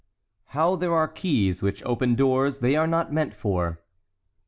HOW 0.45 0.77
THERE 0.77 0.95
ARE 0.95 1.07
KEYS 1.09 1.61
WHICH 1.61 1.83
OPEN 1.83 2.15
DOORS 2.15 2.57
THEY 2.57 2.75
ARE 2.75 2.87
NOT 2.87 3.13
MEANT 3.13 3.35
FOR. 3.35 3.81